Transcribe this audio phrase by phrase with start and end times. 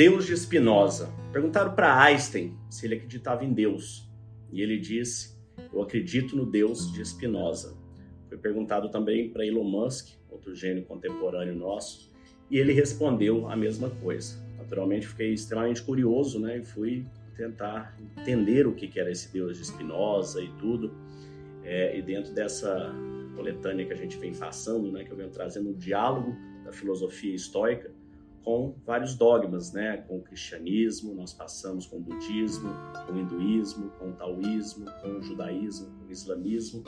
[0.00, 1.12] Deus de Spinoza.
[1.30, 4.10] Perguntaram para Einstein se ele acreditava em Deus.
[4.50, 5.38] E ele disse:
[5.70, 7.76] Eu acredito no Deus de Spinoza.
[8.26, 12.10] Foi perguntado também para Elon Musk, outro gênio contemporâneo nosso,
[12.50, 14.42] e ele respondeu a mesma coisa.
[14.56, 17.04] Naturalmente, fiquei extremamente curioso né, e fui
[17.36, 20.94] tentar entender o que era esse Deus de Spinoza e tudo.
[21.62, 22.90] É, e dentro dessa
[23.36, 27.34] coletânea que a gente vem passando, né, que eu venho trazendo um diálogo da filosofia
[27.34, 27.99] estoica
[28.44, 32.70] com vários dogmas, né, com o cristianismo, nós passamos com o budismo,
[33.06, 36.82] com o hinduísmo, com o taoísmo, com o judaísmo, com o islamismo.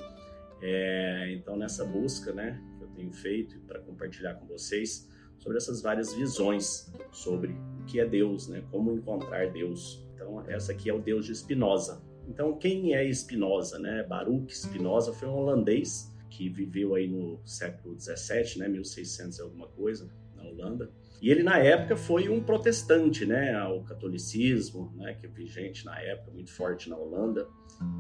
[0.61, 5.83] É, então, nessa busca né, que eu tenho feito para compartilhar com vocês sobre essas
[5.83, 10.07] várias visões sobre o que é Deus, né, como encontrar Deus.
[10.15, 12.01] Então, essa aqui é o Deus de Spinoza.
[12.29, 13.79] Então, quem é Spinoza?
[13.79, 14.05] Né?
[14.05, 19.69] Baruch Spinoza foi um holandês que viveu aí no século 17, né, 1600 e alguma
[19.69, 20.91] coisa, na Holanda.
[21.23, 25.97] E ele, na época, foi um protestante né, ao catolicismo, né, que é vigente na
[26.01, 27.47] época, muito forte na Holanda.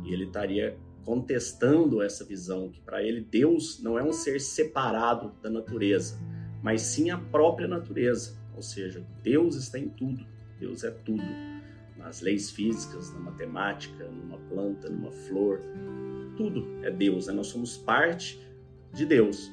[0.05, 5.36] E ele estaria contestando essa visão que, para ele, Deus não é um ser separado
[5.41, 6.20] da natureza,
[6.61, 8.36] mas sim a própria natureza.
[8.56, 10.27] Ou seja, Deus está em tudo,
[10.58, 11.22] Deus é tudo.
[11.96, 15.61] Nas leis físicas, na matemática, numa planta, numa flor,
[16.36, 17.33] tudo é Deus, né?
[17.33, 18.44] nós somos parte
[18.92, 19.52] de Deus.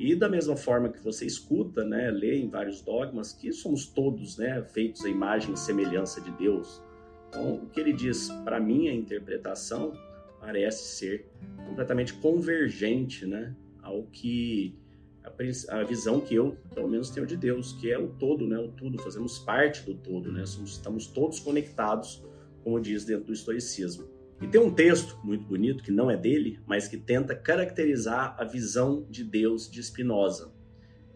[0.00, 4.38] E da mesma forma que você escuta, né, lê em vários dogmas que somos todos,
[4.38, 6.82] né, feitos à imagem e semelhança de Deus.
[7.28, 9.92] Então, o que ele diz para mim a interpretação
[10.40, 11.26] parece ser
[11.66, 14.74] completamente convergente, né, ao que
[15.22, 18.58] a, a, visão que eu, pelo menos, tenho de Deus, que é o todo, né,
[18.58, 22.24] o tudo, fazemos parte do todo, né, somos, estamos todos conectados,
[22.64, 24.08] como diz dentro do estoicismo.
[24.40, 28.44] E tem um texto muito bonito, que não é dele, mas que tenta caracterizar a
[28.44, 30.52] visão de Deus de Spinoza.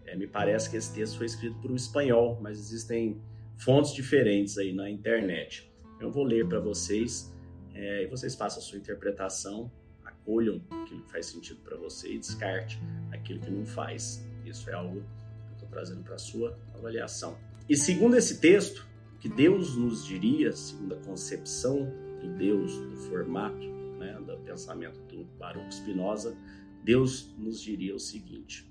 [0.04, 3.20] É, me parece que esse texto foi escrito por um espanhol, mas existem
[3.56, 5.72] fontes diferentes aí na internet.
[5.98, 7.32] Eu vou ler para vocês
[7.72, 9.72] é, e vocês façam a sua interpretação,
[10.04, 12.78] acolham aquilo que faz sentido para você e descarte
[13.10, 14.22] aquilo que não faz.
[14.44, 17.38] Isso é algo que eu estou trazendo para a sua avaliação.
[17.68, 18.86] E segundo esse texto,
[19.18, 21.90] que Deus nos diria, segundo a concepção
[22.24, 23.66] do Deus, do formato,
[23.98, 26.36] né, do pensamento do Baruch Spinoza,
[26.82, 28.70] Deus nos diria o seguinte: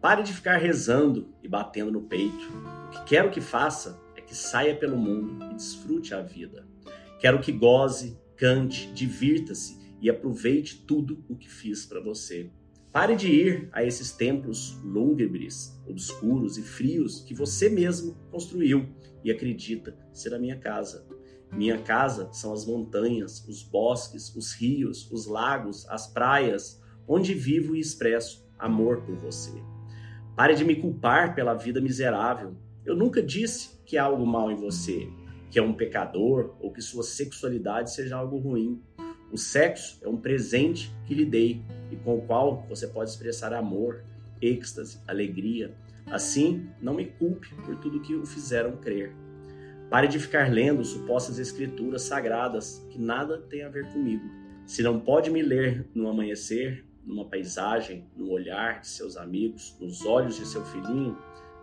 [0.00, 2.48] pare de ficar rezando e batendo no peito.
[2.88, 6.66] O que quero que faça é que saia pelo mundo e desfrute a vida.
[7.20, 12.50] Quero que goze, cante, divirta-se e aproveite tudo o que fiz para você.
[12.92, 18.86] Pare de ir a esses templos lúgubres, obscuros e frios que você mesmo construiu
[19.24, 21.06] e acredita ser a minha casa.
[21.52, 27.76] Minha casa são as montanhas, os bosques, os rios, os lagos, as praias, onde vivo
[27.76, 29.52] e expresso amor por você.
[30.34, 32.56] Pare de me culpar pela vida miserável.
[32.86, 35.08] Eu nunca disse que há algo mal em você,
[35.50, 38.80] que é um pecador ou que sua sexualidade seja algo ruim.
[39.30, 43.52] O sexo é um presente que lhe dei e com o qual você pode expressar
[43.52, 44.02] amor,
[44.40, 45.74] êxtase, alegria.
[46.06, 49.14] Assim, não me culpe por tudo que o fizeram crer.
[49.92, 54.24] Pare de ficar lendo supostas escrituras sagradas que nada tem a ver comigo.
[54.64, 60.06] Se não pode me ler no amanhecer, numa paisagem, no olhar de seus amigos, nos
[60.06, 61.18] olhos de seu filhinho,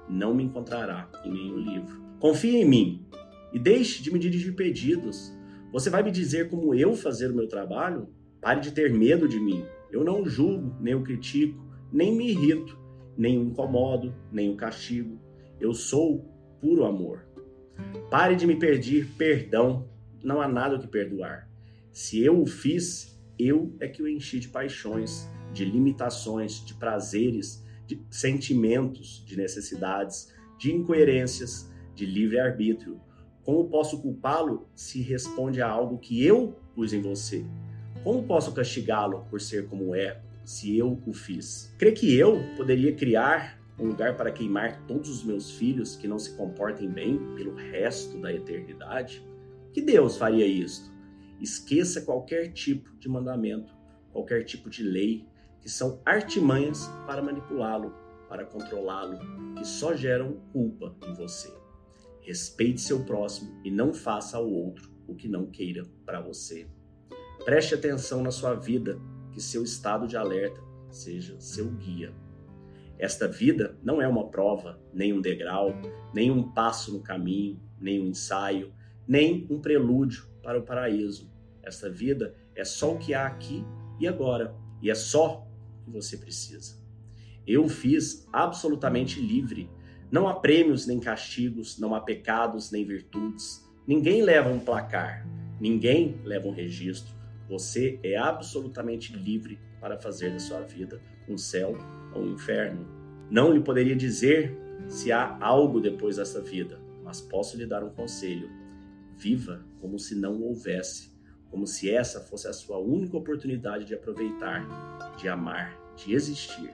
[0.07, 2.03] não me encontrará em nenhum livro.
[2.19, 3.03] Confie em mim
[3.51, 5.35] e deixe de me dirigir pedidos.
[5.71, 8.13] Você vai me dizer como eu fazer o meu trabalho?
[8.39, 9.65] Pare de ter medo de mim.
[9.91, 11.59] Eu não julgo, nem o critico,
[11.91, 12.77] nem me irrito,
[13.17, 15.19] nem o incomodo, nem o castigo.
[15.59, 16.29] Eu sou
[16.61, 17.25] puro amor.
[18.09, 19.87] Pare de me pedir perdão,
[20.23, 21.49] não há nada o que perdoar.
[21.91, 27.63] Se eu o fiz, eu é que o enchi de paixões, de limitações, de prazeres,
[27.85, 32.99] de sentimentos, de necessidades, de incoerências, de livre-arbítrio.
[33.43, 37.45] Como posso culpá-lo se responde a algo que eu pus em você?
[38.03, 41.73] Como posso castigá-lo por ser como é, se eu o fiz?
[41.77, 46.19] Crê que eu poderia criar um lugar para queimar todos os meus filhos que não
[46.19, 49.25] se comportem bem pelo resto da eternidade?
[49.71, 50.91] Que Deus faria isto?
[51.39, 53.73] Esqueça qualquer tipo de mandamento,
[54.11, 55.25] qualquer tipo de lei,
[55.61, 57.93] que são artimanhas para manipulá-lo,
[58.27, 59.17] para controlá-lo,
[59.55, 61.53] que só geram culpa em você.
[62.21, 66.67] Respeite seu próximo e não faça ao outro o que não queira para você.
[67.45, 68.99] Preste atenção na sua vida,
[69.31, 72.13] que seu estado de alerta seja seu guia
[72.99, 75.73] esta vida não é uma prova, nem um degrau,
[76.13, 78.73] nem um passo no caminho, nem um ensaio,
[79.07, 81.31] nem um prelúdio para o paraíso.
[81.63, 83.63] Esta vida é só o que há aqui
[84.01, 85.47] e agora, e é só
[85.81, 86.77] o que você precisa.
[87.47, 89.69] Eu fiz absolutamente livre.
[90.11, 93.65] Não há prêmios nem castigos, não há pecados nem virtudes.
[93.87, 95.25] Ninguém leva um placar,
[95.59, 97.15] ninguém leva um registro.
[97.49, 101.75] Você é absolutamente livre para fazer da sua vida um céu
[102.13, 102.87] ou um inferno.
[103.29, 104.55] Não lhe poderia dizer
[104.87, 108.49] se há algo depois dessa vida, mas posso lhe dar um conselho.
[109.17, 111.11] Viva como se não houvesse,
[111.49, 116.71] como se essa fosse a sua única oportunidade de aproveitar, de amar, de existir.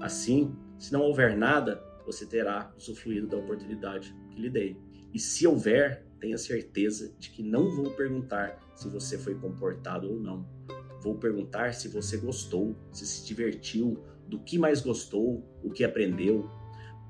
[0.00, 4.76] Assim, se não houver nada, você terá usufruído da oportunidade que lhe dei.
[5.14, 10.18] E se houver, tenha certeza de que não vou perguntar se você foi comportado ou
[10.18, 10.48] não.
[11.02, 16.48] Vou perguntar se você gostou, se se divertiu, do que mais gostou, o que aprendeu.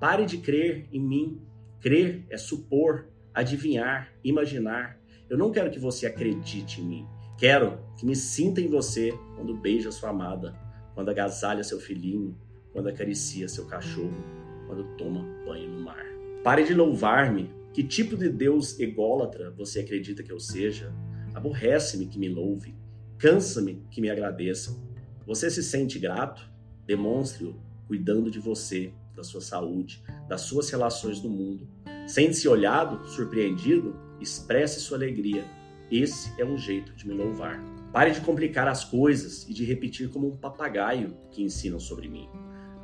[0.01, 1.41] Pare de crer em mim.
[1.81, 4.99] Crer é supor, adivinhar, imaginar.
[5.31, 7.07] Eu não quero que você acredite em mim.
[7.39, 10.59] Quero que me sinta em você quando beija sua amada,
[10.93, 12.37] quando agasalha seu filhinho,
[12.73, 14.25] quando acaricia seu cachorro,
[14.67, 16.05] quando toma banho no mar.
[16.43, 17.49] Pare de louvar-me.
[17.75, 20.95] Que tipo de Deus ególatra você acredita que eu seja?
[21.35, 22.73] Aborrece-me que me louve.
[23.19, 24.81] Cansa-me que me agradeça.
[25.27, 26.49] Você se sente grato?
[26.87, 27.57] Demonstre-o
[27.89, 31.67] cuidando de você, da sua saúde, das suas relações no mundo.
[32.07, 33.97] Sente-se olhado, surpreendido?
[34.21, 35.45] Expresse sua alegria.
[35.91, 37.61] Esse é um jeito de me louvar.
[37.93, 42.29] Pare de complicar as coisas e de repetir como um papagaio que ensinam sobre mim.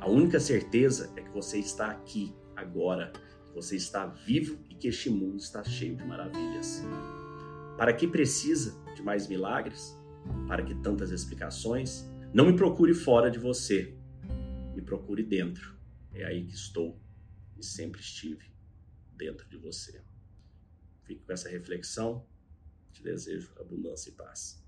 [0.01, 3.13] A única certeza é que você está aqui, agora,
[3.53, 6.83] você está vivo e que este mundo está cheio de maravilhas.
[7.77, 9.95] Para que precisa de mais milagres?
[10.47, 12.05] Para que tantas explicações?
[12.33, 13.97] Não me procure fora de você,
[14.73, 15.75] me procure dentro.
[16.13, 16.99] É aí que estou
[17.57, 18.51] e sempre estive
[19.15, 20.01] dentro de você.
[21.03, 22.25] Fico com essa reflexão.
[22.91, 24.60] Te desejo abundância e paz.